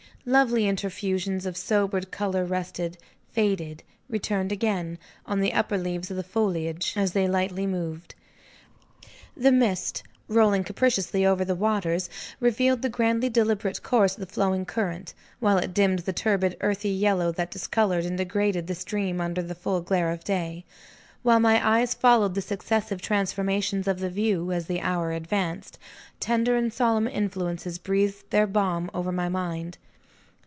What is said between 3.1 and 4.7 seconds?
faded, returned